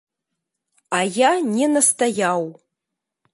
А 0.99 1.01
я 1.17 1.31
не 1.57 1.67
настаяў. 1.75 2.41